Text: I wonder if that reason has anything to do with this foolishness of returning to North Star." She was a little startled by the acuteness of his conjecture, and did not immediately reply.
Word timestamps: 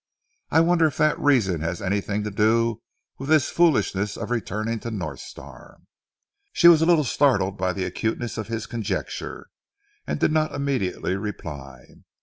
I 0.49 0.61
wonder 0.61 0.87
if 0.87 0.97
that 0.97 1.19
reason 1.19 1.61
has 1.61 1.79
anything 1.79 2.23
to 2.23 2.31
do 2.31 2.81
with 3.19 3.29
this 3.29 3.51
foolishness 3.51 4.17
of 4.17 4.31
returning 4.31 4.79
to 4.79 4.89
North 4.89 5.19
Star." 5.19 5.77
She 6.53 6.67
was 6.67 6.81
a 6.81 6.87
little 6.87 7.03
startled 7.03 7.55
by 7.55 7.71
the 7.71 7.85
acuteness 7.85 8.39
of 8.39 8.47
his 8.47 8.65
conjecture, 8.65 9.45
and 10.07 10.19
did 10.19 10.31
not 10.31 10.55
immediately 10.55 11.15
reply. 11.17 11.85